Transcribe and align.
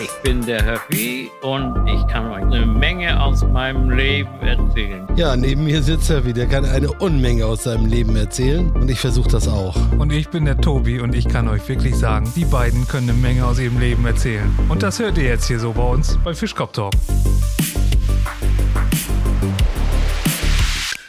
Ich 0.00 0.10
bin 0.24 0.44
der 0.44 0.64
Höffi 0.64 1.30
und 1.40 1.86
ich 1.86 2.04
kann 2.08 2.26
euch 2.32 2.42
eine 2.42 2.66
Menge 2.66 3.22
aus 3.22 3.44
meinem 3.44 3.90
Leben 3.90 4.28
erzählen. 4.40 5.06
Ja, 5.14 5.36
neben 5.36 5.62
mir 5.62 5.84
sitzt 5.84 6.10
er 6.10 6.24
wieder, 6.24 6.46
kann 6.46 6.64
eine 6.64 6.90
Unmenge 6.90 7.46
aus 7.46 7.62
seinem 7.62 7.86
Leben 7.86 8.16
erzählen 8.16 8.72
und 8.72 8.90
ich 8.90 8.98
versuche 8.98 9.28
das 9.28 9.46
auch. 9.46 9.76
Und 9.98 10.12
ich 10.12 10.30
bin 10.30 10.46
der 10.46 10.56
Tobi 10.56 11.00
und 11.00 11.14
ich 11.14 11.28
kann 11.28 11.46
euch 11.46 11.68
wirklich 11.68 11.94
sagen, 11.94 12.28
die 12.34 12.44
beiden 12.44 12.88
können 12.88 13.08
eine 13.08 13.18
Menge 13.18 13.46
aus 13.46 13.60
ihrem 13.60 13.78
Leben 13.78 14.04
erzählen. 14.04 14.52
Und 14.68 14.82
das 14.82 14.98
hört 14.98 15.16
ihr 15.16 15.24
jetzt 15.24 15.46
hier 15.46 15.60
so 15.60 15.72
bei 15.72 15.88
uns 15.88 16.18
bei 16.24 16.34
Fischkopf 16.34 16.72
Talk. 16.72 16.92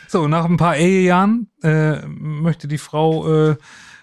So, 0.07 0.27
nach 0.27 0.45
ein 0.45 0.57
paar 0.57 0.77
Ehejahren 0.77 1.50
äh, 1.63 2.05
möchte 2.05 2.68
die 2.68 2.77
Frau, 2.77 3.50
äh, 3.50 3.55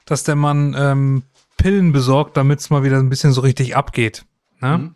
dass 0.06 0.24
der 0.24 0.34
Mann 0.34 0.74
ähm, 0.76 1.22
Pillen 1.62 1.92
besorgt, 1.92 2.36
damit 2.36 2.58
es 2.58 2.70
mal 2.70 2.82
wieder 2.82 2.98
ein 2.98 3.08
bisschen 3.08 3.30
so 3.30 3.40
richtig 3.40 3.76
abgeht. 3.76 4.24
Ne? 4.60 4.78
Mhm. 4.78 4.94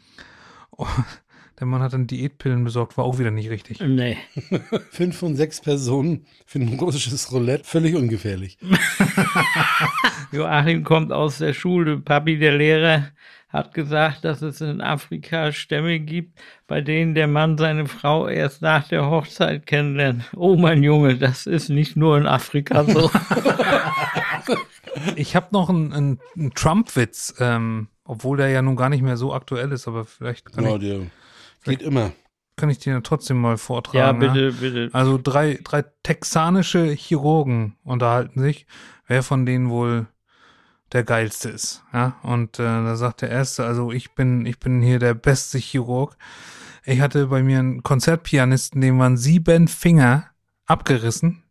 Oh, 0.72 0.86
der 1.60 1.66
Mann 1.68 1.80
hat 1.80 1.92
dann 1.92 2.08
Diätpillen 2.08 2.64
besorgt, 2.64 2.98
war 2.98 3.04
auch 3.04 3.20
wieder 3.20 3.30
nicht 3.30 3.50
richtig. 3.50 3.78
Nee. 3.78 4.16
Fünf 4.90 5.16
von 5.16 5.36
sechs 5.36 5.60
Personen 5.60 6.26
für 6.44 6.58
ein 6.58 6.76
russisches 6.76 7.30
Roulette, 7.30 7.62
völlig 7.62 7.94
ungefährlich. 7.94 8.58
Joachim 10.32 10.82
kommt 10.82 11.12
aus 11.12 11.38
der 11.38 11.52
Schule. 11.52 11.98
Papi, 11.98 12.36
der 12.36 12.56
Lehrer, 12.58 13.10
hat 13.48 13.72
gesagt, 13.72 14.24
dass 14.24 14.42
es 14.42 14.60
in 14.60 14.80
Afrika 14.80 15.52
Stämme 15.52 16.00
gibt, 16.00 16.36
bei 16.66 16.80
denen 16.80 17.14
der 17.14 17.28
Mann 17.28 17.56
seine 17.56 17.86
Frau 17.86 18.26
erst 18.26 18.60
nach 18.60 18.88
der 18.88 19.08
Hochzeit 19.08 19.66
kennenlernt. 19.66 20.24
Oh 20.34 20.56
mein 20.56 20.82
Junge, 20.82 21.16
das 21.16 21.46
ist 21.46 21.68
nicht 21.68 21.96
nur 21.96 22.18
in 22.18 22.26
Afrika 22.26 22.82
so. 22.82 23.08
Ich 25.16 25.36
habe 25.36 25.48
noch 25.52 25.68
einen, 25.68 25.92
einen, 25.92 26.20
einen 26.36 26.54
Trump-Witz, 26.54 27.34
ähm, 27.38 27.88
obwohl 28.04 28.36
der 28.36 28.48
ja 28.48 28.62
nun 28.62 28.76
gar 28.76 28.88
nicht 28.88 29.02
mehr 29.02 29.16
so 29.16 29.34
aktuell 29.34 29.72
ist, 29.72 29.88
aber 29.88 30.04
vielleicht 30.04 30.52
kann, 30.52 30.64
Ja, 30.64 30.76
ich, 30.76 30.80
der 30.80 31.10
geht 31.64 31.82
immer. 31.82 32.12
kann 32.56 32.70
ich 32.70 32.78
den 32.78 33.02
trotzdem 33.02 33.40
mal 33.40 33.52
ja, 33.52 33.56
vortragen. 33.56 34.18
bitte, 34.20 34.52
bitte. 34.52 34.90
Also 34.92 35.18
drei, 35.22 35.58
drei 35.62 35.84
texanische 36.02 36.86
Chirurgen 36.92 37.76
unterhalten 37.84 38.40
sich, 38.40 38.66
wer 39.06 39.22
von 39.22 39.44
denen 39.46 39.68
wohl 39.70 40.06
der 40.92 41.02
geilste 41.02 41.48
ist. 41.50 41.82
Ja, 41.92 42.16
und 42.22 42.58
äh, 42.60 42.62
da 42.62 42.94
sagt 42.96 43.22
der 43.22 43.30
erste, 43.30 43.64
also 43.66 43.90
ich 43.90 44.14
bin, 44.14 44.46
ich 44.46 44.58
bin 44.60 44.80
hier 44.82 44.98
der 45.00 45.14
beste 45.14 45.58
Chirurg. 45.58 46.16
Ich 46.84 47.00
hatte 47.00 47.26
bei 47.26 47.42
mir 47.42 47.58
einen 47.58 47.82
Konzertpianisten, 47.82 48.80
dem 48.80 48.98
waren 49.00 49.16
sieben 49.16 49.66
Finger 49.66 50.30
abgerissen. 50.66 51.42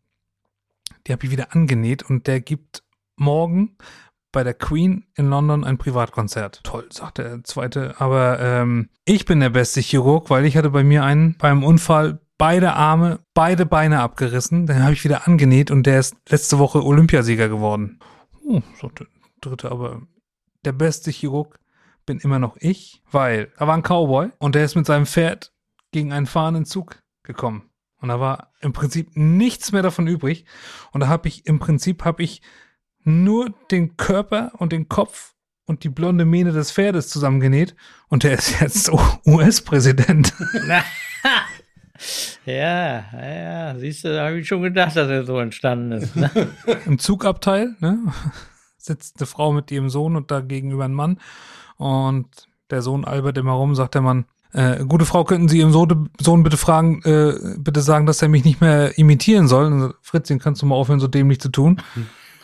Die 1.06 1.12
habe 1.12 1.26
ich 1.26 1.32
wieder 1.32 1.54
angenäht 1.54 2.04
und 2.04 2.28
der 2.28 2.40
gibt 2.40 2.82
morgen 3.16 3.78
bei 4.32 4.44
der 4.44 4.54
Queen 4.54 5.06
in 5.16 5.30
London 5.30 5.64
ein 5.64 5.78
Privatkonzert. 5.78 6.62
Toll, 6.64 6.88
sagt 6.92 7.20
der 7.20 7.44
zweite. 7.46 7.96
Aber 8.00 8.40
ähm, 8.42 8.90
ich 9.06 9.26
bin 9.26 9.40
der 9.40 9.50
beste 9.50 9.80
Chirurg, 9.80 10.30
weil 10.30 10.46
ich 10.46 10.58
hatte 10.58 10.70
bei 10.70 10.84
mir 10.84 11.04
einen 11.04 11.38
beim 11.38 11.64
Unfall 11.64 12.20
beide 12.38 12.74
Arme, 12.74 13.20
beide 13.34 13.66
Beine 13.66 14.02
abgerissen. 14.02 14.66
Dann 14.66 14.84
habe 14.84 14.94
ich 14.94 15.04
wieder 15.06 15.26
angenäht 15.26 15.72
und 15.72 15.86
der 15.86 16.00
ist 16.00 16.18
letzte 16.28 16.60
Woche 16.60 16.84
Olympiasieger 16.84 17.48
geworden. 17.48 18.00
Oh, 18.44 18.62
sagt 18.80 19.00
der 19.00 19.08
dritte, 19.40 19.72
aber 19.72 20.02
der 20.66 20.74
beste 20.74 21.12
Chirurg 21.12 21.60
bin 22.06 22.20
immer 22.20 22.40
noch 22.40 22.58
ich, 22.60 23.02
weil 23.12 23.54
da 23.58 23.68
war 23.68 23.76
ein 23.76 23.84
Cowboy 23.84 24.32
und 24.38 24.56
der 24.56 24.66
ist 24.66 24.76
mit 24.76 24.86
seinem 24.86 25.06
Pferd 25.06 25.54
gegen 25.92 26.12
einen 26.12 26.26
fahrenden 26.26 26.66
Zug 26.66 27.02
gekommen. 27.24 27.70
Und 28.02 28.10
da 28.10 28.20
war 28.20 28.52
im 28.60 28.74
Prinzip 28.74 29.16
nichts 29.16 29.72
mehr 29.72 29.82
davon 29.82 30.08
übrig. 30.08 30.46
Und 30.92 31.00
da 31.00 31.08
habe 31.08 31.28
ich, 31.28 31.46
im 31.48 31.60
Prinzip 31.60 32.04
habe 32.04 32.22
ich 32.22 32.42
nur 33.06 33.54
den 33.72 33.98
Körper 33.98 34.52
und 34.58 34.72
den 34.72 34.90
Kopf 34.90 35.34
und 35.66 35.84
die 35.84 35.90
blonde 35.90 36.26
Mähne 36.26 36.52
des 36.52 36.72
Pferdes 36.72 37.10
zusammengenäht. 37.10 37.76
Und 38.10 38.24
der 38.24 38.34
ist 38.34 38.60
jetzt 38.60 38.92
US-Präsident. 39.26 40.34
Ja, 42.46 43.06
ja, 43.14 43.76
siehst 43.78 44.04
du, 44.04 44.10
da 44.10 44.28
habe 44.28 44.40
ich 44.40 44.48
schon 44.48 44.62
gedacht, 44.62 44.96
dass 44.96 45.10
er 45.10 45.26
so 45.26 45.40
entstanden 45.40 45.94
ist. 45.94 46.16
Ne? 46.16 46.30
Im 46.86 47.00
Zugabteil, 47.00 47.76
ne? 47.80 47.98
Sitzt 48.78 49.18
eine 49.18 49.26
Frau 49.26 49.52
mit 49.52 49.72
ihrem 49.72 49.90
Sohn 49.90 50.16
und 50.16 50.30
da 50.30 50.42
gegenüber 50.42 50.86
ein 50.86 50.94
Mann. 50.94 51.20
Und 51.78 52.28
der 52.70 52.82
Sohn 52.82 53.06
albert 53.06 53.38
immer 53.38 53.54
rum, 53.54 53.76
sagt 53.76 53.96
der 53.96 54.02
Mann, 54.02 54.26
äh, 54.54 54.86
gute 54.86 55.06
Frau, 55.06 55.24
könnten 55.24 55.50
Sie 55.50 55.60
Ihrem 55.60 55.72
Sohn, 55.72 56.10
Sohn 56.20 56.44
bitte 56.44 56.56
fragen, 56.56 57.02
äh, 57.04 57.58
bitte 57.58 57.82
sagen, 57.82 58.06
dass 58.06 58.22
er 58.22 58.30
mich 58.30 58.46
nicht 58.46 58.62
mehr 58.62 58.98
imitieren 58.98 59.48
soll? 59.48 59.96
Fritzchen, 60.02 60.40
kannst 60.40 60.62
du 60.62 60.66
mal 60.66 60.76
aufhören, 60.76 61.02
so 61.02 61.08
dämlich 61.08 61.42
zu 61.42 61.50
tun? 61.50 61.82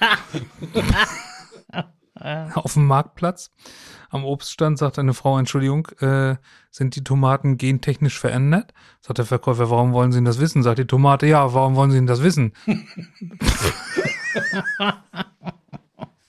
Auf 2.54 2.74
dem 2.74 2.86
Marktplatz 2.86 3.52
am 4.10 4.26
Obststand 4.26 4.78
sagt 4.78 5.00
eine 5.00 5.14
Frau, 5.14 5.40
Entschuldigung, 5.40 5.88
äh, 6.00 6.36
sind 6.70 6.96
die 6.96 7.04
Tomaten 7.04 7.58
gentechnisch 7.58 8.20
verändert? 8.20 8.74
Sagt 9.00 9.20
der 9.20 9.26
Verkäufer, 9.26 9.70
warum 9.70 9.94
wollen 9.94 10.12
Sie 10.12 10.18
denn 10.18 10.26
das 10.26 10.40
wissen? 10.40 10.64
Sagt 10.64 10.80
die 10.80 10.86
Tomate, 10.86 11.28
ja, 11.28 11.54
warum 11.54 11.76
wollen 11.76 11.92
Sie 11.92 11.98
denn 11.98 12.08
das 12.08 12.22
wissen? 12.22 12.54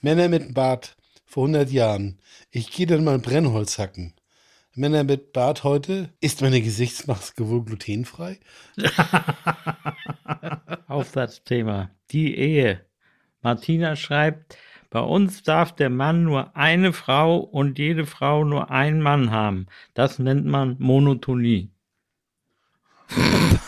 Männer 0.01 0.29
mit 0.29 0.53
Bart 0.53 0.95
vor 1.25 1.43
100 1.43 1.69
Jahren. 1.71 2.19
Ich 2.51 2.71
gehe 2.71 2.87
dann 2.87 3.03
mal 3.03 3.19
Brennholz 3.19 3.77
hacken. 3.77 4.13
Männer 4.75 5.03
mit 5.03 5.33
Bart 5.33 5.63
heute. 5.63 6.09
Ist 6.19 6.41
meine 6.41 6.61
Gesichtsmaske 6.61 7.47
wohl 7.49 7.63
glutenfrei? 7.63 8.39
Aufsatzthema. 10.87 11.91
Die 12.11 12.35
Ehe. 12.35 12.85
Martina 13.43 13.95
schreibt, 13.95 14.57
bei 14.89 15.01
uns 15.01 15.43
darf 15.43 15.75
der 15.75 15.89
Mann 15.89 16.23
nur 16.23 16.55
eine 16.55 16.93
Frau 16.93 17.37
und 17.37 17.79
jede 17.79 18.05
Frau 18.05 18.43
nur 18.43 18.71
einen 18.71 19.01
Mann 19.01 19.31
haben. 19.31 19.67
Das 19.93 20.19
nennt 20.19 20.45
man 20.45 20.75
Monotonie. 20.79 21.71
Der 23.15 23.59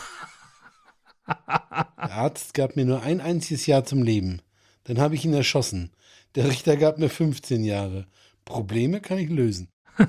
Arzt 1.97 2.53
gab 2.53 2.75
mir 2.75 2.85
nur 2.85 3.01
ein 3.01 3.21
einziges 3.21 3.65
Jahr 3.65 3.83
zum 3.83 4.03
Leben. 4.03 4.41
Dann 4.83 4.99
habe 4.99 5.15
ich 5.15 5.25
ihn 5.25 5.33
erschossen. 5.33 5.91
Der 6.35 6.47
Richter 6.47 6.77
gab 6.77 6.99
mir 6.99 7.09
15 7.09 7.63
Jahre. 7.63 8.05
Probleme 8.45 9.01
kann 9.01 9.17
ich 9.17 9.29
lösen. 9.29 9.69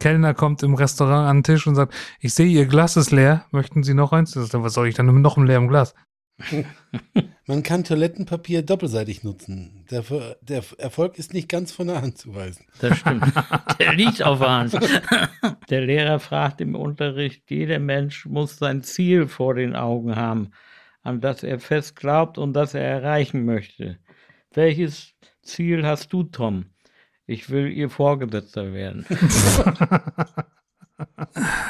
Kellner 0.00 0.34
kommt 0.34 0.62
im 0.62 0.74
Restaurant 0.74 1.28
an 1.28 1.38
den 1.38 1.44
Tisch 1.44 1.66
und 1.66 1.76
sagt, 1.76 1.94
ich 2.20 2.34
sehe, 2.34 2.46
Ihr 2.46 2.66
Glas 2.66 2.96
ist 2.96 3.12
leer. 3.12 3.46
Möchten 3.52 3.84
Sie 3.84 3.94
noch 3.94 4.12
eins? 4.12 4.34
Was 4.34 4.74
soll 4.74 4.88
ich 4.88 4.94
dann 4.94 5.06
mit 5.06 5.22
noch 5.22 5.36
einem 5.36 5.46
leeren 5.46 5.68
Glas? 5.68 5.94
Man 7.46 7.62
kann 7.62 7.84
Toilettenpapier 7.84 8.62
doppelseitig 8.62 9.24
nutzen. 9.24 9.84
Der, 9.90 10.04
der 10.40 10.62
Erfolg 10.78 11.18
ist 11.18 11.34
nicht 11.34 11.48
ganz 11.48 11.72
von 11.72 11.88
der 11.88 12.02
Hand 12.02 12.18
zu 12.18 12.34
weisen. 12.34 12.64
Das 12.80 12.98
stimmt. 12.98 13.24
Der 13.78 13.92
liegt 13.92 14.22
auf 14.22 14.38
der 14.38 14.50
Hand. 14.50 14.78
Der 15.70 15.80
Lehrer 15.80 16.20
fragt 16.20 16.60
im 16.60 16.74
Unterricht, 16.74 17.50
jeder 17.50 17.78
Mensch 17.78 18.26
muss 18.26 18.58
sein 18.58 18.82
Ziel 18.82 19.26
vor 19.26 19.54
den 19.54 19.74
Augen 19.74 20.16
haben, 20.16 20.50
an 21.02 21.20
das 21.20 21.42
er 21.42 21.58
fest 21.58 21.96
glaubt 21.96 22.38
und 22.38 22.52
das 22.52 22.74
er 22.74 22.82
erreichen 22.82 23.44
möchte. 23.44 23.98
Welches 24.52 25.14
Ziel 25.42 25.86
hast 25.86 26.12
du, 26.12 26.24
Tom? 26.24 26.66
Ich 27.26 27.50
will 27.50 27.70
ihr 27.70 27.90
Vorgesetzter 27.90 28.72
werden. 28.72 29.06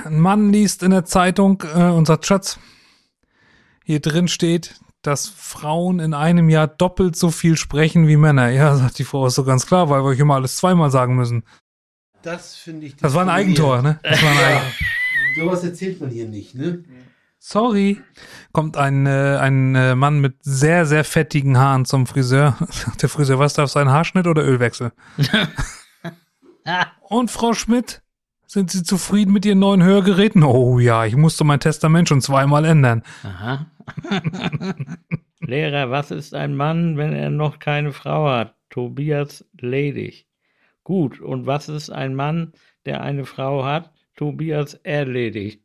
Ein 0.05 0.21
Mann 0.21 0.53
liest 0.53 0.83
in 0.83 0.91
der 0.91 1.05
Zeitung 1.05 1.63
äh, 1.75 1.85
und 1.85 2.07
sagt, 2.07 2.27
Schatz, 2.27 2.59
hier 3.91 4.01
drin 4.01 4.29
steht, 4.29 4.77
dass 5.03 5.27
Frauen 5.27 5.99
in 5.99 6.15
einem 6.15 6.49
Jahr 6.49 6.69
doppelt 6.69 7.17
so 7.17 7.31
viel 7.31 7.57
sprechen 7.57 8.07
wie 8.07 8.17
Männer. 8.17 8.49
Ja, 8.51 8.77
sagt 8.77 8.99
die 8.99 9.05
Frau, 9.05 9.27
ist 9.27 9.35
so 9.35 9.45
ganz 9.45 9.67
klar, 9.67 9.91
weil 9.91 10.03
wir 10.03 10.11
euch 10.11 10.19
immer 10.21 10.37
alles 10.37 10.57
zweimal 10.57 10.91
sagen 10.91 11.17
müssen. 11.17 11.43
Das 12.23 12.55
finde 12.55 12.87
ich. 12.87 12.97
Das 12.97 13.15
war 13.15 13.23
ein 13.23 13.29
Eigentor, 13.29 13.83
ne? 13.83 13.99
Das 14.03 14.23
war 14.23 14.31
ein 14.31 14.39
Eigentor. 14.45 14.71
Sowas 15.37 15.65
erzählt 15.65 16.01
man 16.01 16.11
hier 16.11 16.29
nicht, 16.29 16.55
ne? 16.55 16.85
Sorry. 17.39 18.01
Kommt 18.53 18.77
ein, 18.77 19.07
äh, 19.07 19.39
ein 19.41 19.75
äh, 19.75 19.95
Mann 19.97 20.21
mit 20.21 20.37
sehr, 20.43 20.87
sehr 20.87 21.03
fettigen 21.05 21.59
Haaren 21.59 21.85
zum 21.87 22.07
Friseur. 22.07 22.57
Der 23.03 23.09
Friseur, 23.09 23.39
was 23.39 23.55
darf 23.55 23.71
sein? 23.71 23.89
Haarschnitt 23.89 24.27
oder 24.27 24.45
Ölwechsel? 24.45 24.93
Und 27.09 27.31
Frau 27.31 27.55
Schmidt, 27.55 28.03
sind 28.51 28.73
Sie 28.73 28.83
zufrieden 28.83 29.33
mit 29.33 29.47
Ihren 29.47 29.61
neuen 29.61 29.85
Hörgeräten? 29.85 30.43
Oh 30.43 30.81
ja, 30.81 31.07
ich 31.07 31.15
musste 31.15 31.45
mein 31.45 31.61
Testament 31.61 32.09
schon 32.09 32.21
zweimal 32.21 32.65
ändern. 32.65 33.05
Aha. 33.23 33.67
Lehrer, 35.41 35.93
was 35.93 36.11
ist 36.11 36.35
ein 36.35 36.57
Mann, 36.57 36.97
wenn 36.97 37.13
er 37.13 37.31
noch 37.31 37.61
keine 37.61 37.93
Frau 37.93 38.29
hat? 38.29 38.57
Tobias 38.69 39.45
ledig. 39.61 40.27
Gut, 40.83 41.21
und 41.21 41.47
was 41.47 41.69
ist 41.69 41.91
ein 41.91 42.17
Mann, 42.17 42.53
der 42.87 43.03
eine 43.03 43.25
Frau 43.25 43.65
hat? 43.65 43.93
Tobias 44.17 44.75
erledigt. 44.75 45.63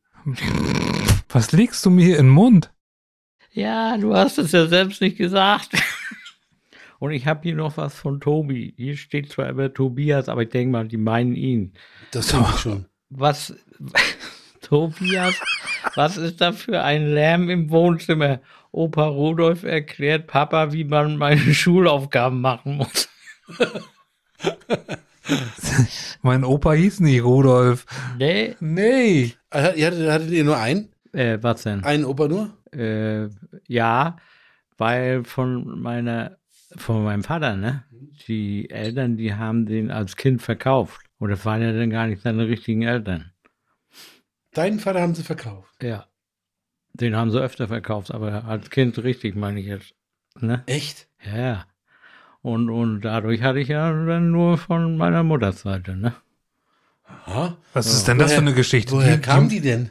Was 1.29 1.53
legst 1.53 1.83
du 1.87 1.89
mir 1.89 2.19
in 2.19 2.27
den 2.27 2.33
Mund? 2.33 2.71
Ja, 3.51 3.97
du 3.97 4.15
hast 4.15 4.37
es 4.37 4.51
ja 4.51 4.67
selbst 4.67 5.01
nicht 5.01 5.17
gesagt. 5.17 5.71
Und 7.00 7.12
ich 7.12 7.27
habe 7.27 7.42
hier 7.44 7.56
noch 7.56 7.77
was 7.77 7.95
von 7.95 8.19
Tobi. 8.19 8.74
Hier 8.77 8.97
steht 8.97 9.31
zwar 9.31 9.50
immer 9.50 9.74
Tobias, 9.74 10.30
aber 10.30 10.44
ich 10.44 10.50
denke 10.50 10.71
mal, 10.71 10.88
die 10.88 10.97
meinen 10.97 11.36
ihn. 11.36 11.74
Das 12.12 12.27
tue 12.27 12.42
ich 12.42 12.59
schon. 12.59 12.86
Was, 13.09 13.53
Tobias, 14.62 15.36
was 15.95 16.18
ist 16.18 16.42
da 16.42 16.51
für 16.51 16.81
ein 16.81 17.07
Lärm 17.07 17.50
im 17.50 17.69
Wohnzimmer? 17.69 18.39
Opa 18.71 19.06
Rudolf 19.06 19.63
erklärt 19.63 20.27
Papa, 20.27 20.74
wie 20.74 20.83
man 20.83 21.18
meine 21.18 21.53
Schulaufgaben 21.53 22.42
machen 22.42 22.77
muss. 22.77 23.09
Mein 26.21 26.44
Opa 26.44 26.74
hieß 26.74 27.00
nicht 27.00 27.24
Rudolf. 27.24 27.86
Nee. 28.18 28.56
Nee. 28.59 29.33
Ihr 29.53 29.88
hattet, 29.88 30.12
hattet 30.12 30.31
ihr 30.31 30.44
nur 30.44 30.57
einen? 30.57 30.89
Äh, 31.13 31.38
was 31.42 31.63
denn? 31.63 31.83
Einen 31.83 32.06
Opa 32.06 32.27
nur? 32.27 32.51
Äh, 32.74 33.30
ja, 33.68 34.18
weil 34.77 35.24
von 35.24 35.80
meiner, 35.80 36.38
von 36.77 37.04
meinem 37.04 37.24
Vater, 37.24 37.56
ne? 37.56 37.83
Die 38.27 38.69
Eltern, 38.69 39.18
die 39.18 39.33
haben 39.33 39.66
den 39.66 39.92
als 39.92 40.16
Kind 40.16 40.42
verkauft. 40.42 41.01
Und 41.18 41.30
das 41.30 41.45
waren 41.45 41.62
ja 41.62 41.72
dann 41.72 41.89
gar 41.89 42.07
nicht 42.07 42.22
seine 42.22 42.48
richtigen 42.48 42.83
Eltern. 42.83 43.31
Deinen 44.54 44.80
Vater 44.80 45.01
haben 45.01 45.16
sie 45.16 45.24
verkauft. 45.24 45.74
Ja. 45.81 46.06
Den 46.94 47.16
haben 47.16 47.31
sie 47.31 47.42
öfter 47.42 47.68
verkauft, 47.68 48.12
aber 48.12 48.45
als 48.45 48.69
Kind 48.69 48.98
richtig, 49.04 49.36
meine 49.36 49.60
ich 49.60 49.66
jetzt. 49.66 49.94
Ne? 50.39 50.63
Echt? 50.66 51.07
Ja, 51.25 51.38
ja. 51.38 51.66
Und, 52.42 52.69
und 52.69 53.01
dadurch 53.01 53.42
hatte 53.42 53.60
ich 53.60 53.69
ja 53.69 53.92
dann 53.92 54.31
nur 54.31 54.57
von 54.57 54.98
meiner 54.98 55.24
Mutterseite, 55.24 55.95
ne? 55.95 56.13
Aha. 57.25 57.57
Was 57.74 57.88
ist 57.88 58.07
denn 58.07 58.18
das 58.19 58.33
für 58.33 58.39
eine 58.42 58.54
Geschichte? 58.54 58.92
Woher 58.94 59.19
kamen 59.19 59.50
die 59.50 59.62
denn? 59.62 59.89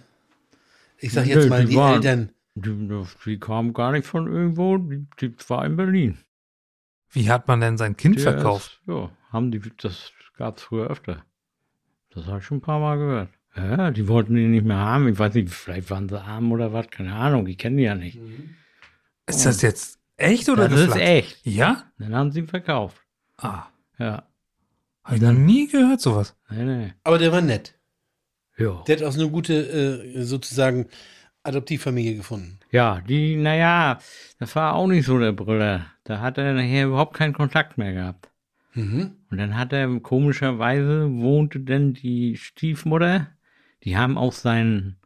Ich 0.98 1.12
sag 1.12 1.26
jetzt 1.26 1.44
Nö, 1.44 1.48
mal, 1.48 1.62
die 1.64 1.70
die 1.72 1.76
waren- 1.76 1.94
Eltern. 1.96 2.30
Die, 2.56 3.04
die 3.26 3.38
kamen 3.40 3.72
gar 3.72 3.90
nicht 3.92 4.06
von 4.06 4.28
irgendwo, 4.32 4.78
die, 4.78 5.06
die 5.20 5.34
war 5.48 5.66
in 5.66 5.76
Berlin. 5.76 6.18
Wie 7.14 7.30
hat 7.30 7.48
man 7.48 7.60
denn 7.60 7.78
sein 7.78 7.96
Kind 7.96 8.16
Der 8.16 8.32
verkauft? 8.32 8.80
Ist, 8.82 8.88
ja, 8.88 9.10
haben 9.30 9.50
die, 9.50 9.60
das 9.80 10.12
gab 10.36 10.58
es 10.58 10.62
früher 10.64 10.88
öfter. 10.90 11.24
Das 12.10 12.26
habe 12.26 12.38
ich 12.38 12.44
schon 12.44 12.58
ein 12.58 12.62
paar 12.62 12.80
Mal 12.80 12.96
gehört. 12.98 13.28
Ja, 13.56 13.90
die 13.92 14.08
wollten 14.08 14.36
ihn 14.36 14.50
nicht 14.50 14.64
mehr 14.66 14.76
haben. 14.78 15.06
Ich 15.08 15.18
weiß 15.18 15.34
nicht, 15.34 15.50
vielleicht 15.50 15.88
waren 15.90 16.08
sie 16.08 16.20
arm 16.20 16.50
oder 16.52 16.72
was, 16.72 16.90
keine 16.90 17.14
Ahnung, 17.14 17.44
die 17.46 17.56
kennen 17.56 17.76
die 17.76 17.84
ja 17.84 17.94
nicht. 17.94 18.18
Ist 19.26 19.46
das 19.46 19.62
jetzt 19.62 19.98
echt 20.16 20.48
oder 20.48 20.68
das 20.68 20.80
ist 20.80 20.86
geflaxt? 20.86 21.08
echt. 21.08 21.46
Ja? 21.46 21.84
Dann 21.98 22.14
haben 22.14 22.32
sie 22.32 22.40
ihn 22.40 22.48
verkauft. 22.48 23.00
Ah, 23.36 23.66
Ja. 23.98 24.24
habe 25.04 25.16
ich 25.16 25.22
noch 25.22 25.32
nie 25.32 25.68
gehört 25.68 26.00
sowas. 26.00 26.36
Nee, 26.50 26.64
nee. 26.64 26.92
Aber 27.04 27.18
der 27.18 27.30
war 27.32 27.40
nett. 27.42 27.74
Ja. 28.56 28.82
Der 28.86 28.96
hat 28.96 29.02
auch 29.04 29.12
so 29.12 29.20
eine 29.22 29.30
gute, 29.30 29.54
äh, 29.54 30.22
sozusagen, 30.22 30.86
Adoptivfamilie 31.44 32.16
gefunden. 32.16 32.58
Ja, 32.70 33.00
die, 33.06 33.36
naja, 33.36 33.98
das 34.38 34.56
war 34.56 34.74
auch 34.74 34.86
nicht 34.86 35.06
so 35.06 35.18
der 35.18 35.32
Brüller. 35.32 35.86
Da 36.04 36.20
hat 36.20 36.38
er 36.38 36.54
nachher 36.54 36.86
überhaupt 36.86 37.14
keinen 37.14 37.34
Kontakt 37.34 37.78
mehr 37.78 37.92
gehabt. 37.92 38.30
Mhm. 38.74 39.12
Und 39.30 39.38
dann 39.38 39.56
hat 39.56 39.72
er, 39.72 39.88
komischerweise 40.00 41.08
wohnte 41.12 41.60
denn 41.60 41.94
die 41.94 42.36
Stiefmutter, 42.36 43.28
die 43.84 43.96
haben 43.96 44.18
auch 44.18 44.32
seinen, 44.32 44.96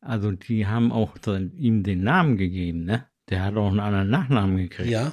also 0.00 0.30
die 0.30 0.66
haben 0.66 0.92
auch 0.92 1.16
sein, 1.24 1.52
ihm 1.56 1.82
den 1.82 2.04
Namen 2.04 2.36
gegeben, 2.36 2.84
ne? 2.84 3.06
Der 3.28 3.42
hat 3.42 3.56
auch 3.56 3.70
einen 3.70 3.80
anderen 3.80 4.08
Nachnamen 4.08 4.56
gekriegt. 4.56 4.90
Ja. 4.90 5.12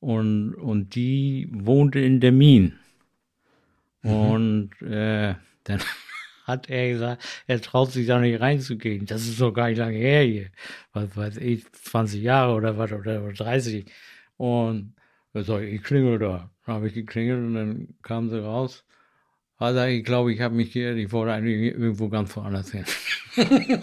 Und, 0.00 0.54
und 0.54 0.96
die 0.96 1.48
wohnte 1.52 2.00
in 2.00 2.20
Dermin. 2.20 2.72
Und 4.02 4.70
äh, 4.82 5.34
dann 5.64 5.80
hat 6.46 6.70
er 6.70 6.90
gesagt, 6.90 7.24
er 7.46 7.60
traut 7.60 7.90
sich 7.90 8.06
da 8.06 8.20
nicht 8.20 8.40
reinzugehen. 8.40 9.06
Das 9.06 9.26
ist 9.26 9.40
doch 9.40 9.52
gar 9.52 9.68
nicht 9.68 9.78
lange 9.78 9.96
her 9.96 10.22
hier. 10.22 10.46
Was 10.92 11.16
weiß 11.16 11.36
ich, 11.38 11.70
20 11.72 12.22
Jahre 12.22 12.54
oder 12.54 12.78
was, 12.78 12.92
oder 12.92 13.32
30. 13.32 13.90
Und 14.36 14.94
sagt, 15.34 15.64
ich 15.64 15.82
klingel 15.82 16.18
da. 16.18 16.50
Dann 16.64 16.76
habe 16.76 16.88
ich 16.88 16.94
geklingelt 16.94 17.38
und 17.38 17.54
dann 17.54 17.88
kam 18.02 18.30
sie 18.30 18.42
raus. 18.42 18.84
Also 19.58 19.82
ich 19.84 20.04
glaube, 20.04 20.32
ich 20.32 20.40
habe 20.40 20.54
mich 20.54 20.72
geirrt. 20.72 20.98
Ich 20.98 21.12
wollte 21.12 21.32
eigentlich 21.32 21.74
irgendwo 21.74 22.08
ganz 22.08 22.36
woanders 22.36 22.70
hin. 22.70 22.84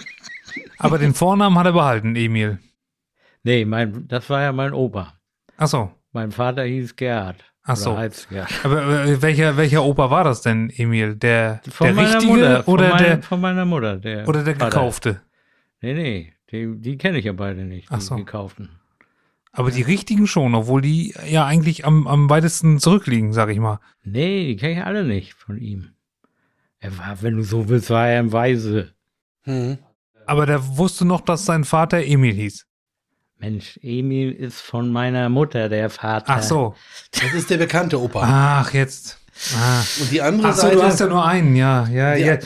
Aber 0.78 0.98
den 0.98 1.14
Vornamen 1.14 1.58
hat 1.58 1.66
er 1.66 1.74
behalten, 1.74 2.16
Emil. 2.16 2.60
Nee, 3.44 3.66
mein, 3.66 4.08
das 4.08 4.30
war 4.30 4.42
ja 4.42 4.52
mein 4.52 4.74
Opa. 4.74 5.20
Ach 5.58 5.68
so. 5.68 5.92
Mein 6.12 6.32
Vater 6.32 6.64
hieß 6.64 6.96
Gerhard. 6.96 7.44
Ach 7.66 7.76
so. 7.78 7.98
heißt 7.98 8.30
Gerhard. 8.30 8.52
Aber 8.66 9.06
äh, 9.06 9.22
welcher, 9.22 9.56
welcher 9.58 9.84
Opa 9.84 10.10
war 10.10 10.24
das 10.24 10.42
denn, 10.42 10.70
Emil? 10.76 11.16
Der, 11.16 11.62
Von 11.70 11.88
der 11.88 11.94
meiner 11.96 12.14
richtige 12.16 12.34
Mutter, 12.34 12.64
von 12.64 12.74
oder, 12.74 12.90
meiner, 12.90 13.04
der, 13.08 13.24
von 13.24 13.42
meiner 13.42 13.66
Mutter. 13.66 13.98
Der 13.98 14.28
oder 14.28 14.44
der 14.44 14.56
Vater. 14.56 14.70
gekaufte? 14.70 15.22
Nee, 15.82 15.94
nee, 15.94 16.34
die, 16.52 16.76
die 16.78 16.98
kenne 16.98 17.20
ich 17.20 17.26
ja 17.26 17.34
beide 17.34 17.64
nicht, 17.64 17.90
die 17.90 17.94
Ach 17.94 18.02
so. 18.02 18.16
gekauften. 18.16 18.70
Aber 19.54 19.70
die 19.72 19.84
richtigen 19.84 20.26
schon, 20.28 20.56
obwohl 20.56 20.82
die 20.82 21.14
ja 21.30 21.46
eigentlich 21.46 21.86
am, 21.86 22.08
am 22.08 22.30
weitesten 22.30 22.80
zurückliegen, 22.80 23.34
sag 23.34 23.50
ich 23.50 23.60
mal. 23.60 23.80
Nee, 24.04 24.48
die 24.48 24.56
kenne 24.58 24.74
ich 24.80 24.84
alle 24.84 25.04
nicht 25.04 25.34
von 25.36 25.58
ihm. 25.58 25.92
Er 26.80 26.98
war, 26.98 27.22
wenn 27.22 27.38
du 27.38 27.44
so 27.44 27.70
willst, 27.70 27.90
war 27.92 28.08
er 28.10 28.20
ein 28.20 28.32
Weise. 28.34 28.94
Mhm. 29.46 29.78
Aber 30.26 30.46
der 30.46 30.78
wusste 30.78 31.06
noch, 31.06 31.22
dass 31.22 31.46
sein 31.46 31.64
Vater 31.66 32.04
Emil 32.04 32.34
hieß. 32.34 32.66
Mensch, 33.44 33.78
Emil 33.84 34.32
ist 34.32 34.62
von 34.62 34.90
meiner 34.90 35.28
Mutter, 35.28 35.68
der 35.68 35.90
Vater. 35.90 36.26
Ach 36.38 36.42
so. 36.44 36.76
Das 37.12 37.34
ist 37.34 37.50
der 37.50 37.58
bekannte 37.58 38.00
Opa. 38.02 38.22
Ach, 38.64 38.74
jetzt. 38.74 39.18
Ah. 39.58 39.82
Und 40.00 40.12
die 40.12 40.22
andere 40.22 40.48
Ach 40.50 40.56
so, 40.56 40.62
Seite. 40.62 40.76
du 40.76 40.84
hast 40.84 41.00
ja 41.02 41.08
nur 41.08 41.26
einen, 41.26 41.56
ja. 41.58 41.86
Ja, 41.90 42.16
Ja. 42.16 42.34
ja. 42.36 42.40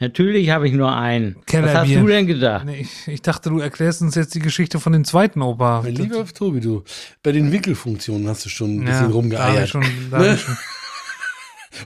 Natürlich 0.00 0.50
habe 0.50 0.66
ich 0.66 0.74
nur 0.74 0.92
einen. 0.96 1.36
Was 1.36 1.46
Kellerbier. 1.46 1.98
hast 1.98 2.02
du 2.02 2.06
denn 2.08 2.26
gedacht? 2.26 2.64
Nee, 2.64 2.80
ich, 2.80 3.06
ich 3.06 3.22
dachte, 3.22 3.50
du 3.50 3.60
erklärst 3.60 4.02
uns 4.02 4.16
jetzt 4.16 4.34
die 4.34 4.40
Geschichte 4.40 4.80
von 4.80 4.92
dem 4.92 5.04
zweiten 5.04 5.40
Opa. 5.42 5.82
mein 5.84 5.94
lieber 5.94 6.26
Tobi, 6.26 6.58
du, 6.58 6.82
bei 7.22 7.30
den 7.30 7.52
Wickelfunktionen 7.52 8.26
hast 8.28 8.44
du 8.44 8.48
schon 8.48 8.78
ein 8.78 8.84
bisschen 8.84 8.92
ja, 8.94 9.00
da 9.02 9.08
ich 9.10 9.14
rumgeeiert. 9.14 9.68
schon, 9.68 9.84
da 10.10 10.34
ich 10.34 10.40
schon. 10.42 10.56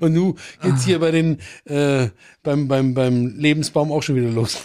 Und 0.00 0.14
du 0.14 0.34
jetzt 0.64 0.82
Ah. 0.82 0.84
hier 0.86 0.98
bei 0.98 1.10
den, 1.10 1.40
äh, 1.66 2.08
beim, 2.42 2.68
beim, 2.68 2.94
beim 2.94 3.36
Lebensbaum 3.36 3.92
auch 3.92 4.02
schon 4.02 4.16
wieder 4.16 4.30
los. 4.30 4.62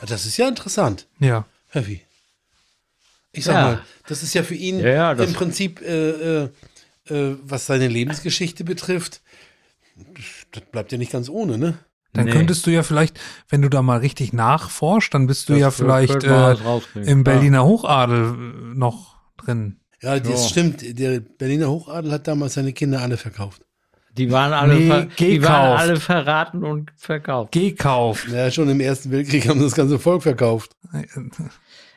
das 0.06 0.24
ist 0.24 0.36
ja 0.36 0.46
interessant, 0.46 1.08
Ja. 1.18 1.44
Heavy. 1.70 2.02
Ich 3.32 3.44
sag 3.44 3.54
Ja. 3.54 3.62
mal, 3.62 3.82
das 4.08 4.22
ist 4.22 4.34
ja 4.34 4.42
für 4.42 4.54
ihn 4.54 4.80
Ja, 4.80 4.88
ja, 4.88 5.14
das- 5.14 5.28
im 5.28 5.34
Prinzip, 5.34 5.80
äh, 5.82 6.42
äh, 6.44 6.48
äh, 7.08 7.36
was 7.42 7.66
seine 7.66 7.88
Lebensgeschichte 7.88 8.64
betrifft, 8.64 9.22
das 10.52 10.62
bleibt 10.72 10.90
ja 10.92 10.98
nicht 10.98 11.12
ganz 11.12 11.28
ohne, 11.28 11.58
ne? 11.58 11.78
Dann 12.12 12.24
Nee. 12.24 12.32
könntest 12.32 12.66
du 12.66 12.70
ja 12.72 12.82
vielleicht, 12.82 13.20
wenn 13.48 13.62
du 13.62 13.68
da 13.68 13.82
mal 13.82 13.98
richtig 14.00 14.32
nachforschst, 14.32 15.14
dann 15.14 15.28
bist 15.28 15.48
du 15.48 15.52
Das 15.52 15.60
ja 15.60 15.70
vielleicht 15.70 16.24
äh, 16.24 16.30
rauskriegen. 16.32 17.08
im 17.08 17.18
Ja. 17.18 17.22
Berliner 17.22 17.64
Hochadel 17.64 18.34
äh, 18.34 18.74
noch 18.76 19.16
drin. 19.36 19.78
Ja, 20.02 20.18
das 20.18 20.48
stimmt. 20.48 20.98
Der 20.98 21.20
Berliner 21.20 21.70
Hochadel 21.70 22.10
hat 22.10 22.26
damals 22.26 22.54
seine 22.54 22.72
Kinder 22.72 23.00
alle 23.00 23.16
verkauft. 23.16 23.62
Die 24.16 24.30
waren 24.30 24.52
alle, 24.52 24.74
Nee, 24.74 24.88
ver 24.88 25.06
die 25.18 25.42
waren 25.42 25.78
alle 25.78 25.96
verraten 26.00 26.64
und 26.64 26.90
verkauft. 26.96 27.52
Gekauft. 27.52 28.28
Ja, 28.28 28.50
schon 28.50 28.68
im 28.68 28.80
Ersten 28.80 29.10
Weltkrieg 29.10 29.48
haben 29.48 29.60
das 29.60 29.74
ganze 29.74 29.98
Volk 29.98 30.22
verkauft. 30.22 30.76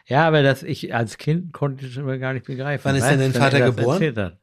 Ja, 0.06 0.28
aber 0.28 0.44
das 0.44 0.64
ich 0.64 0.94
als 0.94 1.18
Kind 1.18 1.54
konnte 1.54 1.86
ich 1.86 1.96
das 1.96 2.04
immer 2.04 2.18
gar 2.18 2.34
nicht 2.34 2.46
begreifen. 2.46 2.84
Wann 2.86 2.96
ist 2.96 3.08
denn 3.08 3.20
dein 3.20 3.34
Vater 3.34 3.60
er 3.60 3.72
geboren? 3.72 4.38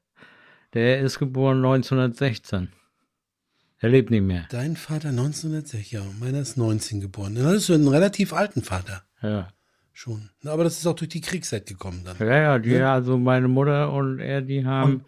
Der 0.74 1.00
ist 1.00 1.18
geboren 1.18 1.58
1916. 1.58 2.68
Er 3.78 3.88
lebt 3.88 4.10
nicht 4.10 4.22
mehr. 4.22 4.46
Dein 4.50 4.76
Vater 4.76 5.08
1906, 5.08 5.90
ja, 5.90 6.02
meiner 6.20 6.40
ist 6.40 6.56
19 6.56 7.00
geboren. 7.00 7.34
Dann 7.34 7.46
hattest 7.46 7.68
du 7.70 7.74
einen 7.74 7.88
relativ 7.88 8.32
alten 8.32 8.62
Vater 8.62 9.02
Ja, 9.22 9.48
schon. 9.92 10.28
Aber 10.44 10.64
das 10.64 10.78
ist 10.78 10.86
auch 10.86 10.94
durch 10.94 11.08
die 11.08 11.22
Kriegszeit 11.22 11.66
gekommen 11.66 12.02
dann. 12.04 12.16
ja, 12.18 12.36
ja 12.36 12.58
die, 12.58 12.76
also 12.76 13.16
meine 13.16 13.48
Mutter 13.48 13.92
und 13.92 14.18
er, 14.18 14.42
die 14.42 14.66
haben 14.66 15.04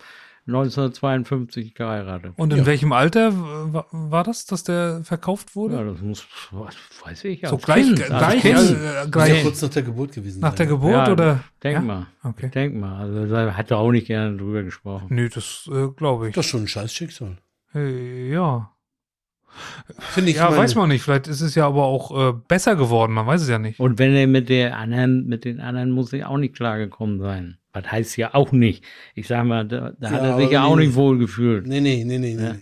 1952 0.47 1.75
geheiratet. 1.75 2.33
Und 2.37 2.53
in 2.53 2.61
Ja. 2.61 2.67
welchem 2.67 2.93
Alter 2.93 3.33
wa- 3.73 3.87
war 3.93 4.25
das, 4.25 4.45
dass 4.47 4.65
der 4.65 5.03
verkauft 5.05 5.55
wurde? 5.55 5.75
Ja, 5.77 5.85
das 5.85 6.01
muss, 6.01 6.27
was 6.51 6.75
weiß 7.05 7.25
ich. 7.25 7.47
so 7.47 7.57
gleich, 7.57 7.87
Kind, 7.87 8.05
gleich, 8.07 8.41
Kind. 8.43 8.45
äh, 8.45 8.53
Das 8.55 8.71
ist 8.71 8.83
ja 8.83 9.05
gleich 9.07 9.43
kurz 9.43 9.63
nach 9.63 9.69
der 9.71 9.83
Geburt 9.83 10.13
gewesen. 10.13 10.41
nach 10.41 10.51
sein. 10.51 10.57
der 10.57 10.67
Geburt 10.67 10.93
Ja, 10.93 11.13
oder? 11.13 11.41
Denk 11.63 11.75
Ja? 11.75 11.81
mal. 11.81 12.07
Okay. 12.25 12.51
Denk 12.53 12.75
mal. 12.75 12.97
Also 13.01 13.27
da 13.33 13.55
hat 13.55 13.71
er 13.71 13.79
auch 13.79 13.93
nicht 13.93 14.07
gerne 14.09 14.37
drüber 14.37 14.63
gesprochen. 14.63 15.07
Nö, 15.11 15.29
das 15.29 15.69
äh, 15.73 15.89
glaube 15.97 16.29
ich. 16.29 16.35
Das 16.35 16.45
ist 16.47 16.51
schon 16.51 16.63
ein 16.63 16.69
scheiß 16.69 16.93
Schicksal. 16.93 17.39
Äh, 17.75 18.31
ja. 18.33 18.69
Finde 19.99 20.31
ich. 20.31 20.37
Ja, 20.37 20.47
meine- 20.47 20.57
weiß 20.57 20.75
man 20.77 20.89
nicht. 20.89 21.03
Vielleicht 21.03 21.29
ist 21.29 21.41
es 21.43 21.55
ja 21.55 21.67
aber 21.67 21.85
auch 21.85 22.31
äh, 22.31 22.33
besser 22.49 22.75
geworden. 22.75 23.13
Man 23.13 23.27
weiß 23.27 23.43
es 23.43 23.49
ja 23.49 23.59
nicht. 23.59 23.79
Und 23.81 23.99
wenn 23.99 24.15
er 24.15 24.27
mit 24.27 24.49
der 24.49 24.77
anderen, 24.79 25.27
mit 25.27 25.45
den 25.45 25.61
anderen 25.61 25.91
muss 25.91 26.13
er 26.13 26.31
auch 26.31 26.39
nicht 26.39 26.55
klargekommen 26.57 27.21
sein. 27.21 27.59
Das 27.73 27.91
heißt 27.91 28.17
ja 28.19 28.35
auch 28.35 28.53
nicht. 28.53 28.85
Ich 29.15 29.29
sag 29.29 29.45
mal, 29.45 29.67
da, 29.67 29.93
da 29.99 30.11
hat 30.11 30.23
Ja, 30.23 30.29
er 30.31 30.37
sich 30.37 30.51
ja 30.51 30.65
auch 30.65 30.77
nee. 30.77 30.87
nicht 30.87 30.95
wohl 30.95 31.19
gefühlt. 31.19 31.67
Nee, 31.67 31.81
nee, 31.81 32.05
nee, 32.05 32.19
nee. 32.19 32.35
Ja. 32.35 32.53
nee. 32.55 32.59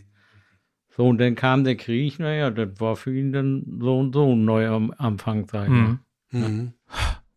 So, 0.97 1.07
und 1.09 1.19
dann 1.19 1.35
kam 1.35 1.65
der 1.65 1.77
Krieg, 1.77 2.19
naja, 2.19 2.51
das 2.51 2.79
war 2.81 2.95
für 2.97 3.17
ihn 3.17 3.33
dann 3.33 3.65
so 3.81 3.99
und 3.99 4.13
so 4.13 4.33
ein 4.35 4.45
neuer 4.45 4.73
Am- 4.73 4.95
Anfang, 4.99 5.47
sag 5.51 5.65
ich. 5.65 5.71
Mhm. 5.71 5.99
Mhm. 6.31 6.73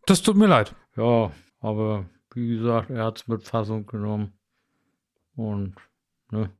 Das 0.06 0.22
tut 0.22 0.36
mir 0.36 0.46
leid. 0.46 0.74
Ja, 0.96 1.30
aber 1.60 2.04
wie 2.34 2.56
gesagt, 2.56 2.90
er 2.90 3.04
hat 3.06 3.18
es 3.22 3.28
mit 3.28 3.42
Fassung 3.42 3.86
genommen. 3.86 4.32
Und, 5.34 5.74
ne? 6.30 6.50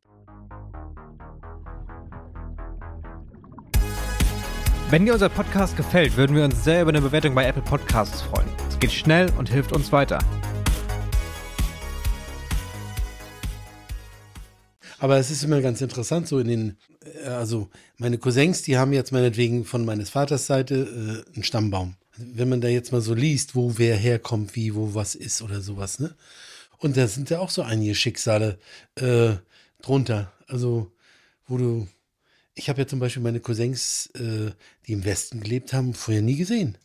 Wenn 4.91 5.07
dir 5.07 5.13
unser 5.15 5.29
Podcast 5.29 5.77
gefällt, 5.77 6.17
würden 6.17 6.37
wir 6.37 6.45
uns 6.45 6.63
sehr 6.65 6.83
über 6.83 6.91
eine 6.91 7.01
Bewertung 7.01 7.35
bei 7.35 7.45
Apple 7.47 7.63
Podcasts 7.63 8.23
freuen. 8.23 8.47
Es 8.69 8.79
geht 8.79 8.93
schnell 8.93 9.31
und 9.39 9.49
hilft 9.49 9.73
uns 9.73 9.91
weiter. 9.93 10.19
Aber 15.05 15.19
es 15.19 15.31
ist 15.31 15.45
immer 15.45 15.61
ganz 15.61 15.83
interessant, 15.83 16.27
so 16.29 16.39
in 16.39 16.49
den, 16.49 16.79
äh, 17.25 17.29
also 17.29 17.69
meine 17.99 18.17
Cousins, 18.17 18.63
die 18.63 18.79
haben 18.79 18.95
jetzt 18.95 19.13
meinetwegen 19.13 19.67
von 19.67 19.85
meines 19.85 20.09
Vaters 20.09 20.47
Seite 20.47 21.25
äh, 21.29 21.35
einen 21.35 21.45
Stammbaum. 21.45 21.97
Wenn 22.17 22.49
man 22.49 22.63
da 22.63 22.69
jetzt 22.69 22.91
mal 22.91 23.03
so 23.03 23.13
liest, 23.13 23.55
wo 23.55 23.77
wer 23.77 23.97
herkommt, 23.97 24.57
wie, 24.57 24.75
wo 24.75 24.95
was 24.95 25.15
ist 25.15 25.43
oder 25.43 25.61
sowas, 25.61 25.99
ne? 25.99 26.15
Und 26.79 26.97
da 26.97 27.07
sind 27.07 27.29
ja 27.29 27.39
auch 27.41 27.51
so 27.51 27.61
einige 27.61 27.95
Schicksale 27.95 28.59
äh, 28.95 29.35
drunter. 29.83 30.33
Also, 30.47 30.91
wo 31.47 31.59
du. 31.59 31.87
Ich 32.55 32.71
habe 32.71 32.81
ja 32.81 32.87
zum 32.87 32.99
Beispiel 32.99 33.23
meine 33.23 33.41
Cousins, 33.41 34.07
äh, 34.15 34.53
die 34.87 34.93
im 34.95 35.05
Westen 35.05 35.41
gelebt 35.41 35.75
haben, 35.75 35.93
vorher 35.93 36.23
nie 36.23 36.37
gesehen. 36.37 36.79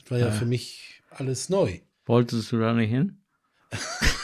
Das 0.00 0.08
war 0.12 0.18
ja, 0.18 0.26
Ja. 0.26 0.32
für 0.32 0.46
mich 0.46 1.02
alles 1.10 1.48
neu. 1.48 1.80
Wolltest 2.06 2.52
du 2.52 2.60
da 2.60 2.72
nicht 2.72 2.90
hin? 2.90 3.18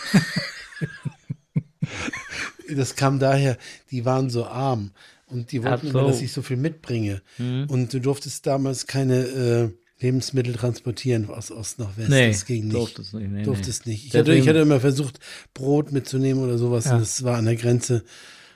Das 2.74 2.96
kam 2.96 3.18
daher, 3.18 3.56
die 3.90 4.04
waren 4.04 4.30
so 4.30 4.46
arm 4.46 4.90
und 5.26 5.52
die 5.52 5.62
wollten 5.62 5.88
Ach 5.88 5.90
immer, 5.90 6.00
so. 6.02 6.06
dass 6.08 6.20
ich 6.22 6.32
so 6.32 6.42
viel 6.42 6.56
mitbringe. 6.56 7.22
Hm? 7.36 7.66
Und 7.68 7.92
du 7.92 8.00
durftest 8.00 8.46
damals 8.46 8.86
keine 8.86 9.18
äh, 9.20 9.68
Lebensmittel 10.00 10.54
transportieren 10.54 11.28
aus 11.30 11.50
Ost 11.50 11.78
nach 11.78 11.96
West. 11.96 12.10
Nee, 12.10 12.28
das 12.28 12.44
ging 12.46 12.64
nicht. 12.64 12.74
durftest 12.74 13.14
nicht. 13.14 13.30
Nee, 13.30 13.42
durftest 13.44 13.86
nicht. 13.86 14.04
Ich 14.06 14.10
Deswegen- 14.12 14.28
hatte, 14.30 14.38
ich 14.38 14.48
hatte 14.48 14.58
immer 14.60 14.80
versucht, 14.80 15.18
Brot 15.54 15.92
mitzunehmen 15.92 16.42
oder 16.44 16.58
sowas. 16.58 16.86
Ja. 16.86 16.94
Und 16.94 17.00
das 17.00 17.22
war 17.24 17.36
an 17.38 17.44
der 17.46 17.56
Grenze. 17.56 18.04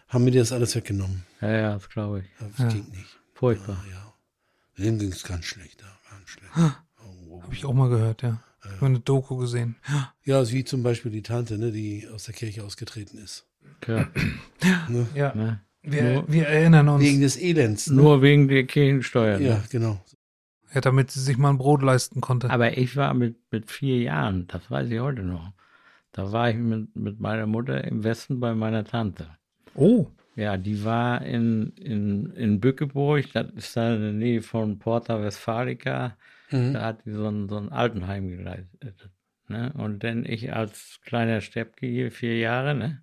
Haben 0.08 0.24
mir 0.24 0.30
das 0.32 0.52
alles 0.52 0.74
weggenommen. 0.74 1.24
Nee. 1.40 1.48
Ja, 1.48 1.56
ja, 1.56 1.74
das 1.74 1.88
glaube 1.90 2.20
ich. 2.20 2.26
Das 2.40 2.58
Ja. 2.58 2.68
ging 2.68 2.86
nicht. 2.90 3.06
Furchtbar. 3.34 3.82
Ah, 3.86 3.90
ja. 3.90 4.84
Dem 4.84 4.98
ging 4.98 5.12
es 5.12 5.22
ganz 5.22 5.44
schlecht. 5.44 5.80
Ja, 5.80 5.88
ganz 6.10 6.28
schlecht. 6.28 6.52
Oh, 6.56 6.70
oh. 7.30 7.42
Habe 7.42 7.54
ich 7.54 7.64
auch 7.64 7.74
mal 7.74 7.88
gehört, 7.88 8.22
ja. 8.22 8.42
Ich 8.64 8.70
habe 8.76 8.86
eine 8.86 9.00
Doku 9.00 9.36
gesehen. 9.36 9.76
Ja, 10.24 10.46
wie 10.50 10.64
zum 10.64 10.82
Beispiel 10.82 11.10
die 11.10 11.22
Tante, 11.22 11.56
ne, 11.56 11.72
die 11.72 12.06
aus 12.12 12.24
der 12.24 12.34
Kirche 12.34 12.64
ausgetreten 12.64 13.16
ist. 13.18 13.44
Ja, 13.86 14.08
Ja. 15.14 15.34
ne? 15.34 15.60
Wir, 15.82 16.02
Nur- 16.14 16.24
wir 16.28 16.46
erinnern 16.48 16.88
uns. 16.88 17.02
Wegen 17.02 17.20
des 17.20 17.36
Elends. 17.40 17.88
Ne? 17.88 17.96
Nur 18.02 18.20
wegen 18.20 18.48
der 18.48 18.64
Kirchensteuer. 18.64 19.38
ja, 19.38 19.54
Ne? 19.56 19.62
genau. 19.70 20.00
Ja, 20.74 20.80
damit 20.82 21.10
sie 21.10 21.20
sich 21.20 21.38
mal 21.38 21.50
ein 21.50 21.58
Brot 21.58 21.82
leisten 21.82 22.20
konnte. 22.20 22.50
Aber 22.50 22.76
ich 22.76 22.94
war 22.96 23.14
mit, 23.14 23.36
mit 23.50 23.70
vier 23.70 23.98
Jahren, 24.00 24.46
das 24.48 24.70
weiß 24.70 24.90
ich 24.90 24.98
heute 25.00 25.22
noch. 25.22 25.52
Da 26.12 26.30
war 26.32 26.50
ich 26.50 26.56
mit, 26.56 26.94
mit 26.94 27.20
meiner 27.20 27.46
Mutter 27.46 27.84
im 27.84 28.04
Westen 28.04 28.38
bei 28.40 28.54
meiner 28.54 28.84
Tante. 28.84 29.28
Oh. 29.74 30.08
Ja, 30.36 30.56
die 30.56 30.84
war 30.84 31.22
in, 31.24 31.72
in, 31.76 32.30
in 32.32 32.60
Bückeburg, 32.60 33.32
das 33.32 33.46
ist 33.56 33.76
da 33.76 33.94
in 33.94 34.00
der 34.02 34.12
Nähe 34.12 34.42
von 34.42 34.78
Porta 34.78 35.22
Westfalica. 35.22 36.16
Mhm. 36.50 36.74
Da 36.74 36.82
hat 36.84 37.04
die 37.06 37.12
so 37.12 37.26
ein, 37.28 37.48
so 37.48 37.56
ein 37.56 37.70
Altenheim 37.72 38.28
geleitet. 38.28 39.10
Ne? 39.48 39.72
Und 39.76 40.04
dann 40.04 40.24
ich 40.24 40.52
als 40.52 41.00
kleiner 41.04 41.40
Steppke 41.40 41.86
hier, 41.86 42.12
vier 42.12 42.38
Jahre, 42.38 42.74
ne? 42.74 43.02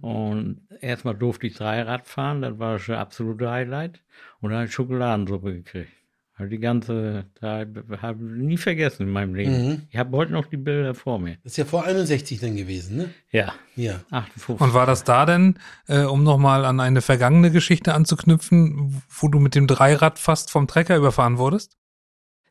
Und 0.00 0.68
erstmal 0.80 1.16
durfte 1.16 1.46
ich 1.48 1.54
Dreirad 1.54 2.06
fahren, 2.06 2.42
das 2.42 2.58
war 2.58 2.78
schon 2.78 2.94
absolute 2.94 3.50
Highlight. 3.50 4.00
Und 4.40 4.50
dann 4.50 4.58
habe 4.58 4.66
ich 4.66 4.74
Schokoladensuppe 4.74 5.54
gekriegt. 5.54 5.90
Also 6.36 6.50
die 6.50 6.58
ganze, 6.58 7.26
da 7.40 7.64
habe 8.02 8.18
ich 8.24 8.42
nie 8.42 8.56
vergessen 8.56 9.04
in 9.04 9.12
meinem 9.12 9.36
Leben. 9.36 9.66
Mhm. 9.66 9.82
Ich 9.90 9.96
habe 9.96 10.16
heute 10.16 10.32
noch 10.32 10.46
die 10.46 10.56
Bilder 10.56 10.94
vor 10.94 11.20
mir. 11.20 11.36
Das 11.44 11.52
ist 11.52 11.56
ja 11.58 11.64
vor 11.64 11.84
61 11.84 12.40
dann 12.40 12.56
gewesen, 12.56 12.96
ne? 12.96 13.10
Ja, 13.30 13.54
Ja. 13.76 14.00
58. 14.10 14.60
Und 14.60 14.74
war 14.74 14.84
das 14.84 15.04
da 15.04 15.26
denn, 15.26 15.60
äh, 15.86 16.02
um 16.02 16.24
nochmal 16.24 16.64
an 16.64 16.80
eine 16.80 17.02
vergangene 17.02 17.52
Geschichte 17.52 17.94
anzuknüpfen, 17.94 19.00
wo 19.08 19.28
du 19.28 19.38
mit 19.38 19.54
dem 19.54 19.68
Dreirad 19.68 20.18
fast 20.18 20.50
vom 20.50 20.66
Trecker 20.66 20.96
überfahren 20.96 21.38
wurdest? 21.38 21.76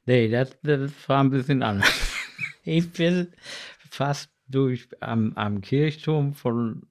Nee, 0.05 0.29
das, 0.29 0.57
das 0.63 0.91
war 1.07 1.21
ein 1.21 1.29
bisschen 1.29 1.61
anders. 1.61 1.89
Ich 2.63 2.91
bin 2.93 3.27
fast 3.89 4.31
durch 4.47 4.87
am, 5.01 5.33
am 5.35 5.61
Kirchturm 5.61 6.33
von, 6.33 6.83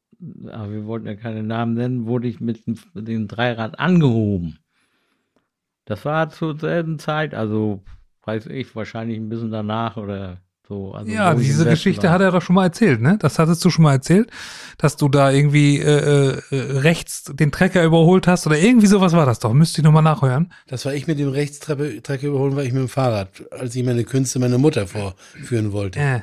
aber 0.51 0.71
wir 0.71 0.87
wollten 0.87 1.07
ja 1.07 1.17
keine 1.17 1.43
Namen 1.43 1.75
nennen, 1.75 2.07
wurde 2.07 2.29
ich 2.29 2.41
mit 2.41 2.67
dem, 2.67 2.79
mit 2.93 3.09
dem 3.09 3.29
Dreirad 3.29 3.79
angehoben. 3.79 4.59
Das 5.85 6.05
war 6.05 6.29
zur 6.31 6.59
selben 6.59 6.99
Zeit, 6.99 7.35
also 7.35 7.83
weiß 8.25 8.47
ich, 8.47 8.77
wahrscheinlich 8.77 9.19
ein 9.19 9.29
bisschen 9.29 9.51
danach 9.51 9.97
oder 9.97 10.42
so. 10.69 10.93
Also 10.93 11.11
ja, 11.11 11.35
diese 11.35 11.65
Geschichte 11.65 12.05
war. 12.05 12.15
hat 12.15 12.21
er 12.21 12.31
doch 12.31 12.43
schon 12.43 12.55
mal 12.55 12.65
erzählt, 12.65 13.01
ne? 13.01 13.19
Das 13.21 13.39
hattest 13.39 13.65
du 13.65 13.71
schon 13.71 13.83
mal 13.83 13.93
erzählt, 13.93 14.31
dass 14.79 14.97
du 14.97 15.09
da 15.09 15.31
irgendwie 15.31 15.79
äh, 15.79 16.39
äh, 16.39 16.41
rechts 16.51 17.25
den 17.25 17.51
Trecker 17.51 17.85
überholt 17.85 18.27
hast 18.27 18.47
oder 18.47 18.59
irgendwie 18.59 18.87
sowas 18.87 19.13
war 19.13 19.27
das 19.27 19.41
doch. 19.41 19.53
Müsste 19.53 19.81
ich 19.81 19.85
nochmal 19.85 20.03
nachhören. 20.03 20.53
Das 20.69 20.85
war 20.85 20.95
ich 20.95 21.07
mit 21.07 21.19
dem 21.19 21.29
Rechtstreppe 21.29 22.03
Trecker 22.03 22.29
überholen, 22.29 22.57
war 22.57 22.63
ich 22.63 22.73
mit 22.73 22.83
dem 22.83 22.89
Fahrrad, 22.89 23.29
als 23.51 23.75
ich 23.75 23.85
meine 23.85 24.05
Künste 24.05 24.39
meiner 24.39 24.59
Mutter 24.59 24.87
vorführen 24.87 25.73
wollte. 25.73 25.99
Äh. 25.99 26.21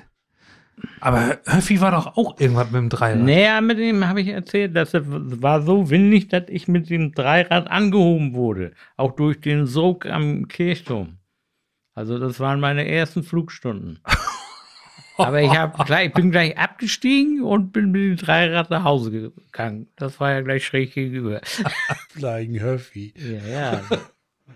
Aber 1.01 1.39
Höffi 1.46 1.81
war 1.81 1.91
doch 1.91 2.17
auch 2.17 2.39
irgendwas 2.39 2.72
mit 2.72 2.75
dem 2.75 2.89
Dreirad. 2.89 3.22
Naja, 3.22 3.60
mit 3.60 3.79
dem 3.79 4.08
habe 4.08 4.22
ich 4.22 4.29
erzählt, 4.29 4.75
dass 4.75 4.93
es 4.93 5.03
war 5.05 5.62
so 5.62 5.89
windig, 5.89 6.29
dass 6.29 6.43
ich 6.48 6.67
mit 6.67 6.89
dem 6.89 7.12
Dreirad 7.12 7.69
angehoben 7.69 8.34
wurde. 8.34 8.72
Auch 8.96 9.12
durch 9.15 9.41
den 9.41 9.65
Sog 9.65 10.05
am 10.05 10.48
Kirchturm. 10.48 11.17
Also 11.96 12.17
das 12.17 12.39
waren 12.39 12.60
meine 12.60 12.88
ersten 12.88 13.24
Flugstunden. 13.24 14.00
Aber 15.19 15.41
ich, 15.41 15.51
hab 15.51 15.85
gleich, 15.85 16.07
ich 16.07 16.13
bin 16.13 16.31
gleich 16.31 16.57
abgestiegen 16.57 17.43
und 17.43 17.71
bin 17.71 17.91
mit 17.91 18.01
dem 18.01 18.15
Dreirad 18.17 18.69
nach 18.69 18.83
Hause 18.83 19.11
gegangen. 19.11 19.88
Das 19.95 20.19
war 20.19 20.31
ja 20.31 20.41
gleich 20.41 20.65
schräg 20.65 20.93
gegenüber. 20.93 21.41
Flying 22.09 22.61
Huffy. 22.63 23.13
Ja, 23.17 23.47
ja. 23.47 23.81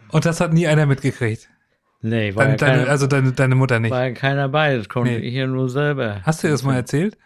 Und 0.10 0.26
das 0.26 0.40
hat 0.42 0.54
nie 0.54 0.68
einer 0.68 0.86
mitgekriegt. 0.86 1.50
Nee, 2.02 2.36
war, 2.36 2.44
Deine, 2.46 2.52
ja 2.52 2.58
deine, 2.58 2.78
keiner, 2.80 2.90
also 2.92 3.08
deine, 3.08 3.32
deine 3.32 3.56
Mutter 3.56 3.80
nicht. 3.80 3.92
war 3.92 4.04
ja 4.08 4.12
keiner 4.12 4.50
bei. 4.50 4.76
Das 4.78 4.90
konnte 4.90 5.12
Nee. 5.12 5.18
ich 5.20 5.34
ja 5.34 5.48
nur 5.48 5.70
selber. 5.70 6.22
Hast 6.24 6.44
du 6.44 6.50
das 6.50 6.64
mal 6.64 6.76
erzählt? 6.76 7.18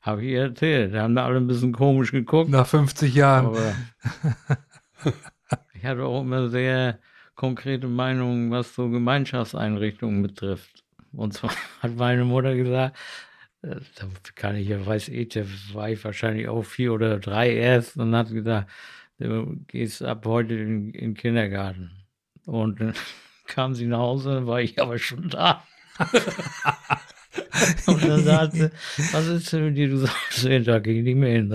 Habe 0.00 0.22
ich 0.24 0.30
ihr 0.30 0.42
erzählt. 0.42 0.94
Da 0.94 1.02
haben 1.02 1.14
da 1.14 1.24
alle 1.26 1.36
ein 1.36 1.46
bisschen 1.46 1.72
komisch 1.72 2.10
geguckt. 2.12 2.50
Nach 2.50 2.66
50 2.66 3.14
Jahren. 3.14 3.46
Aber 3.46 3.74
ich 5.74 5.84
hatte 5.84 6.02
auch 6.04 6.22
immer 6.22 6.48
sehr 6.48 6.98
konkrete 7.34 7.88
Meinungen, 7.88 8.50
was 8.50 8.74
so 8.74 8.88
Gemeinschaftseinrichtungen 8.88 10.22
betrifft. 10.22 10.81
Und 11.12 11.34
zwar 11.34 11.52
hat 11.80 11.96
meine 11.96 12.24
Mutter 12.24 12.54
gesagt, 12.54 12.96
äh, 13.62 13.76
da 13.96 14.06
kann 14.34 14.56
ich 14.56 14.68
ja, 14.68 14.84
weiß 14.84 15.08
ich, 15.08 15.28
da 15.28 15.42
war 15.72 15.90
ich 15.90 16.04
wahrscheinlich 16.04 16.48
auch 16.48 16.62
vier 16.62 16.92
oder 16.92 17.18
drei 17.18 17.54
erst 17.54 17.96
und 17.96 18.14
hat 18.14 18.30
gesagt, 18.30 18.70
du 19.18 19.56
gehst 19.66 20.02
ab 20.02 20.24
heute 20.26 20.54
in, 20.54 20.90
in 20.92 21.10
den 21.10 21.14
Kindergarten. 21.14 21.90
Und 22.46 22.80
dann 22.80 22.94
kam 23.46 23.74
sie 23.74 23.86
nach 23.86 23.98
Hause, 23.98 24.34
dann 24.34 24.46
war 24.46 24.60
ich 24.60 24.80
aber 24.80 24.98
schon 24.98 25.28
da. 25.28 25.62
und 27.86 28.02
dann 28.02 28.24
sagte 28.24 28.72
sie, 28.96 29.02
was 29.12 29.26
ist 29.26 29.52
denn 29.52 29.66
mit 29.66 29.76
dir? 29.76 29.88
Du 29.88 29.98
sagst, 29.98 30.44
da 30.44 30.78
ging 30.78 30.98
ich 30.98 31.04
nicht 31.04 31.16
mehr 31.16 31.32
hin. 31.32 31.50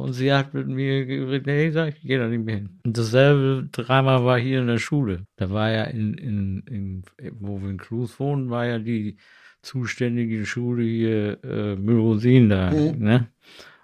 Und 0.00 0.14
sie 0.14 0.32
hat 0.32 0.54
mit 0.54 0.66
mir 0.66 1.04
geredet, 1.04 1.44
nee, 1.44 1.70
sag 1.70 1.88
ich, 1.94 2.00
gehe 2.00 2.18
da 2.18 2.26
nicht 2.26 2.42
mehr 2.42 2.56
hin. 2.56 2.80
Und 2.86 2.96
dasselbe 2.96 3.68
Drama 3.70 4.24
war 4.24 4.38
hier 4.38 4.60
in 4.60 4.66
der 4.66 4.78
Schule. 4.78 5.26
Da 5.36 5.50
war 5.50 5.70
ja 5.70 5.84
in, 5.84 6.14
in, 6.14 6.62
in 6.70 7.02
wo 7.38 7.60
wir 7.60 7.68
in 7.68 7.76
Klus 7.76 8.18
wohnen, 8.18 8.48
war 8.48 8.64
ja 8.64 8.78
die 8.78 9.18
zuständige 9.60 10.46
Schule 10.46 10.84
hier, 10.84 11.44
äh, 11.44 11.76
Müllrosin 11.76 12.48
da, 12.48 12.70
Mhm. 12.70 12.98
ne? 12.98 13.28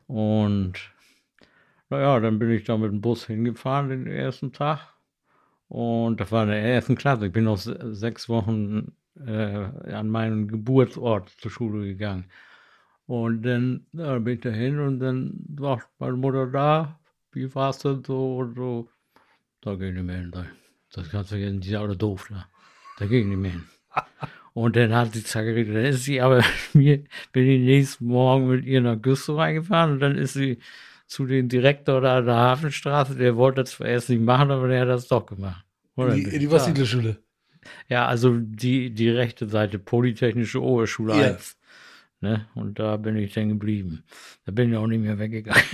Und, 0.06 0.72
naja, 1.90 2.18
dann 2.20 2.38
bin 2.38 2.50
ich 2.50 2.64
da 2.64 2.78
mit 2.78 2.90
dem 2.90 3.02
Bus 3.02 3.26
hingefahren 3.26 3.90
den 3.90 4.06
ersten 4.06 4.52
Tag. 4.52 4.94
Und 5.68 6.18
das 6.20 6.32
war 6.32 6.44
in 6.44 6.48
der 6.48 6.62
ersten 6.62 6.94
Klasse. 6.96 7.26
Ich 7.26 7.32
bin 7.32 7.44
noch 7.44 7.58
se- 7.58 7.94
sechs 7.94 8.30
Wochen 8.30 8.92
äh, 9.26 9.32
an 9.92 10.08
meinen 10.08 10.48
Geburtsort 10.48 11.28
zur 11.28 11.50
Schule 11.50 11.84
gegangen. 11.86 12.24
Und 13.06 13.42
dann 13.42 13.86
ja, 13.92 14.18
bin 14.18 14.34
ich 14.34 14.40
da 14.40 14.50
hin 14.50 14.78
und 14.80 14.98
dann 15.00 15.34
war 15.48 15.82
meine 15.98 16.16
Mutter 16.16 16.46
da. 16.46 16.98
Wie 17.32 17.54
war 17.54 17.70
es 17.70 17.78
denn 17.78 18.02
so 18.04 18.38
und 18.38 18.56
so? 18.56 18.88
Da 19.60 19.74
gehe 19.76 19.88
ich 19.90 19.94
nicht 19.94 20.04
mehr 20.04 20.16
hin. 20.16 20.30
Da. 20.32 20.46
Das 20.92 21.08
kannst 21.10 21.30
du 21.30 21.36
vergessen, 21.36 21.60
die 21.60 21.70
ist 21.70 21.76
alle 21.76 21.96
doof 21.96 22.28
da. 22.30 22.48
Da 22.98 23.06
gehe 23.06 23.20
ich 23.20 23.26
nicht 23.26 23.38
mehr 23.38 23.52
hin. 23.52 23.64
Und 24.54 24.74
dann 24.74 24.94
hat 24.94 25.12
sie 25.12 25.22
gesagt, 25.22 25.46
dann 25.46 25.84
ist 25.84 26.04
sie 26.04 26.18
aber 26.22 26.42
mir, 26.72 27.04
bin 27.32 27.46
ich 27.46 27.60
nächsten 27.60 28.06
Morgen 28.06 28.48
mit 28.48 28.64
ihr 28.64 28.80
nach 28.80 29.00
Güstrow 29.00 29.36
reingefahren 29.38 29.92
und 29.92 30.00
dann 30.00 30.16
ist 30.16 30.32
sie 30.32 30.60
zu 31.06 31.26
dem 31.26 31.50
Direktor 31.50 32.00
da 32.00 32.16
an 32.16 32.24
der 32.24 32.36
Hafenstraße, 32.36 33.16
der 33.16 33.36
wollte 33.36 33.62
das 33.62 33.78
erst 33.80 34.08
nicht 34.08 34.22
machen, 34.22 34.50
aber 34.50 34.68
der 34.68 34.80
hat 34.80 34.88
das 34.88 35.08
doch 35.08 35.26
gemacht. 35.26 35.62
Dann 35.94 36.14
Die, 36.14 36.38
die. 36.38 36.50
Wassilschule. 36.50 37.18
Ja, 37.88 38.06
also 38.06 38.38
die, 38.38 38.94
die 38.94 39.10
rechte 39.10 39.46
Seite, 39.46 39.78
Polytechnische 39.78 40.62
Oberschule 40.62 41.14
Ja. 41.14 41.32
1. 41.32 41.58
Ne? 42.20 42.46
Und 42.54 42.78
da 42.78 42.96
bin 42.96 43.16
ich 43.16 43.34
dann 43.34 43.48
geblieben. 43.50 44.02
Da 44.46 44.52
bin 44.52 44.70
ich 44.70 44.76
auch 44.76 44.86
nicht 44.86 45.00
mehr 45.02 45.18
weggegangen. 45.18 45.62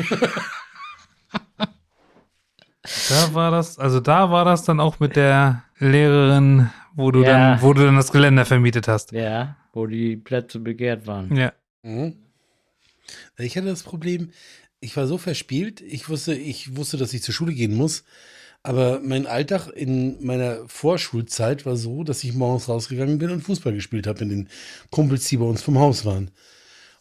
Da 3.09 3.33
war 3.35 3.51
das, 3.53 3.79
also 3.79 4.01
da 4.01 4.31
war 4.31 4.45
das 4.45 4.65
dann 4.65 4.81
auch 4.81 4.99
mit 4.99 5.15
der 5.15 5.63
Lehrerin, 5.79 6.71
wo 6.95 7.11
du 7.13 7.23
Ja. 7.23 7.53
dann, 7.55 7.63
wo 7.63 7.73
du 7.73 7.85
dann 7.85 7.95
das 7.97 8.11
Geländer 8.11 8.45
vermietet 8.45 8.89
hast. 8.89 9.13
ja, 9.13 9.57
wo 9.73 9.87
die 9.87 10.17
Plätze 10.17 10.59
begehrt 10.59 11.07
waren. 11.07 11.35
Ja. 11.37 11.53
Mhm. 11.83 12.17
Ich 13.39 13.57
hatte 13.57 13.69
das 13.69 13.83
Problem, 13.85 14.31
ich 14.81 14.97
war 14.97 15.07
so 15.07 15.17
verspielt, 15.17 15.81
ich 15.81 16.09
wusste, 16.09 16.35
ich 16.35 16.77
wusste, 16.77 16.97
dass 16.97 17.15
ich 17.15 17.23
zur 17.23 17.35
Schule 17.35 17.55
gehen 17.55 17.75
muss, 17.77 18.05
aber 18.63 19.01
mein 19.01 19.27
Alltag 19.27 19.69
in 19.69 20.25
meiner 20.25 20.69
Vorschulzeit 20.69 21.67
war 21.67 21.77
so, 21.77 22.05
dass 22.05 22.23
ich 22.23 22.33
morgens 22.35 22.69
rausgegangen 22.69 23.19
bin 23.19 23.31
und 23.31 23.43
Fußball 23.43 23.73
gespielt 23.73 24.07
habe 24.07 24.25
mit 24.25 24.33
den 24.33 24.49
Kumpels, 24.91 25.27
die 25.27 25.37
bei 25.37 25.45
uns 25.45 25.63
vom 25.63 25.79
Haus 25.79 26.05
waren. 26.05 26.31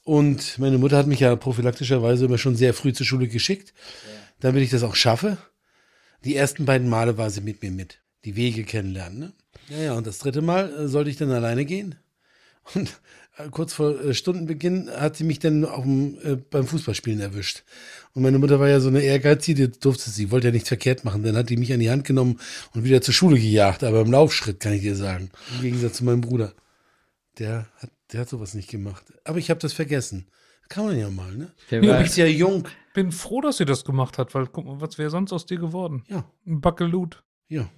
Und 0.03 0.57
meine 0.57 0.79
Mutter 0.79 0.97
hat 0.97 1.07
mich 1.07 1.19
ja 1.19 1.35
prophylaktischerweise 1.35 2.25
immer 2.25 2.39
schon 2.39 2.55
sehr 2.55 2.73
früh 2.73 2.93
zur 2.93 3.05
Schule 3.05 3.27
geschickt, 3.27 3.73
damit 4.39 4.63
ich 4.63 4.71
das 4.71 4.83
auch 4.83 4.95
schaffe. 4.95 5.37
Die 6.25 6.35
ersten 6.35 6.65
beiden 6.65 6.89
Male 6.89 7.17
war 7.17 7.29
sie 7.29 7.41
mit 7.41 7.61
mir 7.61 7.71
mit, 7.71 7.99
die 8.25 8.35
Wege 8.35 8.63
kennenlernen. 8.63 9.19
Ne? 9.19 9.33
Ja, 9.69 9.77
ja, 9.77 9.93
und 9.93 10.07
das 10.07 10.17
dritte 10.19 10.41
Mal 10.41 10.73
äh, 10.73 10.87
sollte 10.87 11.09
ich 11.09 11.17
dann 11.17 11.31
alleine 11.31 11.65
gehen. 11.65 11.95
Und 12.73 12.99
kurz 13.49 13.73
vor 13.73 13.99
äh, 13.99 14.13
Stundenbeginn 14.13 14.89
hat 14.89 15.15
sie 15.17 15.23
mich 15.23 15.39
dann 15.39 15.65
auf 15.65 15.83
dem, 15.83 16.17
äh, 16.23 16.35
beim 16.35 16.65
Fußballspielen 16.67 17.19
erwischt. 17.19 17.63
Und 18.13 18.23
meine 18.23 18.39
Mutter 18.39 18.59
war 18.59 18.67
ja 18.69 18.79
so 18.79 18.89
eine 18.89 19.01
ehrgeizige, 19.01 19.69
die 19.69 19.79
durfte 19.79 20.09
sie, 20.09 20.31
wollte 20.31 20.47
ja 20.47 20.51
nichts 20.53 20.67
verkehrt 20.67 21.03
machen. 21.05 21.23
Dann 21.23 21.35
hat 21.37 21.49
die 21.49 21.57
mich 21.57 21.71
an 21.73 21.79
die 21.79 21.89
Hand 21.89 22.03
genommen 22.03 22.39
und 22.73 22.83
wieder 22.83 23.01
zur 23.01 23.13
Schule 23.13 23.37
gejagt, 23.39 23.83
aber 23.83 24.01
im 24.01 24.11
Laufschritt, 24.11 24.59
kann 24.59 24.73
ich 24.73 24.81
dir 24.81 24.95
sagen. 24.95 25.31
Im 25.55 25.61
Gegensatz 25.61 25.97
zu 25.97 26.03
meinem 26.05 26.21
Bruder. 26.21 26.53
Der 27.39 27.67
hat, 27.77 27.89
der 28.11 28.21
hat 28.21 28.29
sowas 28.29 28.53
nicht 28.53 28.69
gemacht. 28.69 29.03
Aber 29.23 29.37
ich 29.37 29.49
habe 29.49 29.59
das 29.59 29.73
vergessen. 29.73 30.27
Kann 30.69 30.85
man 30.85 30.97
ja 30.99 31.09
mal, 31.09 31.35
ne? 31.35 31.51
Der 31.69 31.81
Du 31.81 31.87
war, 31.89 32.01
bist 32.01 32.17
ja 32.17 32.25
jung. 32.25 32.67
Bin 32.93 33.11
froh, 33.11 33.41
dass 33.41 33.57
sie 33.57 33.65
das 33.65 33.83
gemacht 33.85 34.17
hat, 34.17 34.33
weil 34.35 34.47
guck 34.47 34.65
mal, 34.65 34.79
was 34.81 34.97
wäre 34.97 35.09
sonst 35.09 35.31
aus 35.33 35.45
dir 35.45 35.57
geworden? 35.57 36.03
Ja, 36.07 36.25
Ein 36.45 36.61
Backelut. 36.61 37.23
ja. 37.47 37.69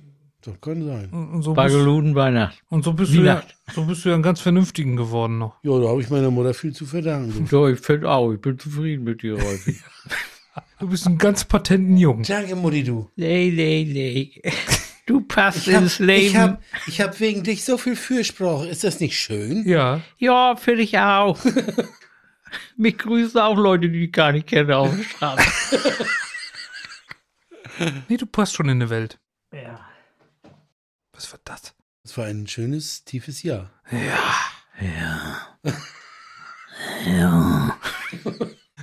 Das 0.45 0.59
kann 0.59 0.85
sein. 0.85 1.09
Und 1.09 1.41
so 1.41 1.51
bist, 1.53 1.55
Bageluden 1.55 2.15
Weihnacht. 2.15 2.62
und 2.69 2.83
so 2.83 2.91
bist 2.93 3.13
du 3.13 3.21
ja, 3.21 3.43
so 3.73 3.85
bist 3.85 4.03
du 4.03 4.09
ja 4.09 4.15
ein 4.15 4.21
ganz 4.21 4.41
vernünftigen 4.41 4.97
geworden 4.97 5.38
noch. 5.38 5.55
Ja, 5.63 5.79
da 5.79 5.88
habe 5.88 6.01
ich 6.01 6.09
meiner 6.09 6.31
Mutter 6.31 6.53
viel 6.53 6.73
zu 6.73 6.85
verdanken. 6.85 7.47
So, 7.50 7.67
ich 7.67 7.79
finde 7.79 8.09
auch, 8.09 8.31
ich 8.33 8.41
bin 8.41 8.59
zufrieden 8.59 9.05
mit 9.05 9.23
dir 9.23 9.35
häufig. 9.38 9.77
Du 10.79 10.88
bist 10.89 11.07
ein 11.07 11.17
ganz 11.17 11.45
patenten 11.45 11.97
Jungen. 11.97 12.23
Danke, 12.23 12.55
Mutti, 12.55 12.83
du. 12.83 13.09
nee, 13.15 13.51
nee, 13.55 13.88
nee. 13.89 14.51
Du 15.05 15.21
passt 15.21 15.65
hab, 15.67 15.81
ins 15.81 16.00
Leben. 16.00 16.27
ich 16.27 16.38
hab, 16.38 16.62
ich 16.88 17.01
hab 17.01 17.19
wegen 17.19 17.43
dich 17.43 17.63
so 17.65 17.77
viel 17.77 17.95
Fürsprache. 17.95 18.67
Ist 18.67 18.83
das 18.83 19.00
nicht 19.00 19.17
schön? 19.19 19.67
Ja. 19.67 20.01
ja, 20.17 20.55
finde 20.55 20.83
ich 20.83 20.97
auch. 21.00 21.39
Mich 22.77 22.97
grüßen 22.97 23.39
auch 23.39 23.57
Leute, 23.57 23.89
die 23.89 24.05
ich 24.05 24.12
gar 24.12 24.31
nicht 24.31 24.47
kenne 24.47 24.77
auf 24.77 24.95
der 24.95 25.03
Straße. 25.03 26.05
Nee, 28.07 28.17
du 28.17 28.25
passt 28.27 28.53
schon 28.53 28.69
in 28.69 28.79
die 28.79 28.89
Welt. 28.89 29.19
ja. 29.51 29.79
Was 31.13 31.32
war 31.32 31.39
das? 31.46 31.74
Es 32.03 32.17
war 32.17 32.25
ein 32.25 32.48
schönes, 32.48 33.05
tiefes 33.05 33.43
Jahr. 33.43 33.72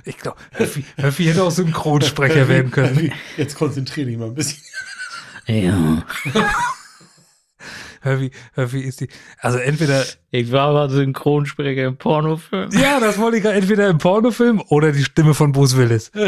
Ich 0.03 0.17
glaube, 0.17 0.37
Höffi, 0.51 1.25
hätte 1.25 1.43
auch 1.43 1.51
Synchronsprecher 1.51 2.47
werden 2.47 2.71
können. 2.71 3.13
Jetzt 3.37 3.55
konzentriere 3.55 4.07
dich 4.07 4.17
mal 4.17 4.27
ein 4.27 4.33
bisschen. 4.33 4.63
Ja. 5.45 6.03
Höffi, 8.01 8.31
Höffi 8.55 8.79
ist 8.81 9.01
die. 9.01 9.09
Also 9.37 9.59
entweder. 9.59 10.03
Ich 10.31 10.51
war 10.51 10.73
mal 10.73 10.89
Synchronsprecher 10.89 11.85
im 11.85 11.97
Pornofilm. 11.97 12.71
Ja, 12.71 12.99
das 12.99 13.19
wollte 13.19 13.37
ich 13.37 13.43
gerade 13.43 13.57
entweder 13.57 13.89
im 13.89 13.99
Pornofilm 13.99 14.61
oder 14.69 14.91
die 14.91 15.03
Stimme 15.03 15.35
von 15.35 15.51
Bruce 15.51 15.77
Willis. 15.77 16.11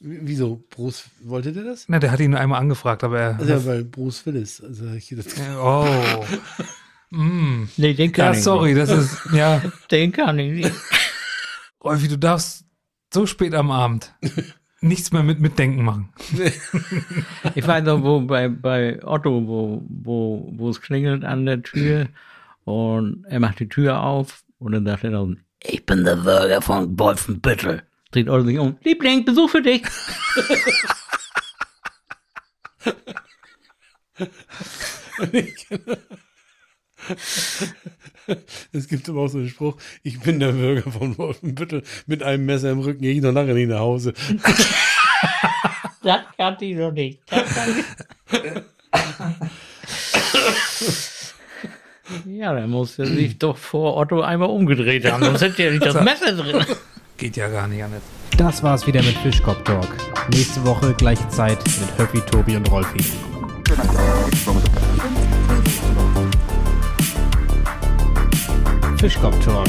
Wieso? 0.00 0.62
Bruce, 0.70 1.04
wollte 1.22 1.52
der 1.52 1.64
das? 1.64 1.84
Na, 1.88 1.98
der 1.98 2.10
hat 2.10 2.20
ihn 2.20 2.30
nur 2.30 2.40
einmal 2.40 2.60
angefragt, 2.60 3.04
aber 3.04 3.20
er. 3.20 3.38
Also, 3.38 3.52
ja, 3.52 3.66
weil 3.66 3.84
Bruce 3.84 4.26
Willis. 4.26 4.62
Also, 4.62 4.92
ich, 4.92 5.14
das, 5.16 5.26
Oh. 5.60 6.24
Mm. 7.10 7.68
Nee, 7.76 7.94
den 7.94 8.12
kann 8.12 8.32
Ja, 8.32 8.38
ich 8.38 8.42
sorry, 8.42 8.74
das 8.74 8.90
ist. 8.90 9.18
Ja, 9.32 9.60
nicht. 9.60 9.72
Den 9.92 10.12
kann 10.12 10.38
ich 10.38 10.52
nicht. 10.52 10.72
Rolfi, 11.82 12.08
du 12.08 12.18
darfst 12.18 12.64
so 13.14 13.26
spät 13.26 13.54
am 13.54 13.70
Abend 13.70 14.12
nichts 14.80 15.12
mehr 15.12 15.22
mit 15.22 15.40
Mitdenken 15.40 15.84
machen. 15.84 16.08
Ich 17.54 17.66
weiß 17.66 17.84
noch, 17.84 18.02
wo 18.02 18.20
bei, 18.20 18.48
bei 18.48 19.02
Otto, 19.04 19.46
wo, 19.46 19.82
wo, 19.88 20.52
wo 20.56 20.70
es 20.70 20.80
klingelt 20.80 21.24
an 21.24 21.46
der 21.46 21.62
Tür 21.62 22.08
und 22.64 23.24
er 23.28 23.40
macht 23.40 23.60
die 23.60 23.68
Tür 23.68 24.02
auf 24.02 24.44
und 24.58 24.72
dann 24.72 24.84
sagt 24.84 25.04
er 25.04 25.10
dann, 25.10 25.40
ich 25.62 25.84
bin 25.86 26.04
der 26.04 26.16
Bürger 26.16 26.60
von 26.60 26.98
Wolfenbüttel. 26.98 27.82
Dreht 28.16 28.30
Otto 28.30 28.44
sich 28.46 28.58
um, 28.58 28.78
Liebling, 28.82 29.26
Besuch 29.26 29.50
für 29.50 29.60
dich. 29.60 29.82
es 38.72 38.88
gibt 38.88 39.06
aber 39.10 39.20
auch 39.20 39.28
so 39.28 39.36
einen 39.36 39.50
Spruch, 39.50 39.76
ich 40.02 40.18
bin 40.20 40.40
der 40.40 40.52
Bürger 40.52 40.90
von 40.90 41.18
Wolfenbüttel, 41.18 41.82
mit 42.06 42.22
einem 42.22 42.46
Messer 42.46 42.70
im 42.70 42.78
Rücken 42.78 43.02
gehe 43.02 43.12
ich 43.12 43.20
noch 43.20 43.32
lange 43.32 43.52
nicht 43.52 43.68
nach 43.68 43.80
Hause. 43.80 44.14
Das 46.02 46.20
kannte 46.38 46.64
ich 46.64 46.76
noch 46.76 46.92
nicht. 46.92 47.20
Ja, 52.24 52.54
dann 52.54 52.70
muss 52.70 52.98
er 52.98 53.06
sich 53.06 53.38
doch 53.38 53.58
vor 53.58 53.96
Otto 53.98 54.22
einmal 54.22 54.48
umgedreht 54.48 55.04
haben, 55.04 55.22
sonst 55.22 55.42
hätte 55.42 55.64
er 55.64 55.72
nicht 55.72 55.84
das 55.84 56.00
Messer 56.02 56.32
drin. 56.32 56.64
Geht 57.16 57.36
ja 57.36 57.48
gar 57.48 57.66
nicht 57.66 57.82
anders. 57.82 58.02
Das 58.36 58.62
war's 58.62 58.86
wieder 58.86 59.02
mit 59.02 59.16
Fischkopf 59.16 59.62
Talk. 59.62 59.88
Nächste 60.30 60.62
Woche 60.66 60.92
gleiche 60.92 61.26
Zeit 61.28 61.58
mit 61.80 61.98
Höffi, 61.98 62.20
Tobi 62.20 62.56
und 62.56 62.70
Rolfi. 62.70 63.02
Fischkopf 68.98 69.42
Talk, 69.42 69.66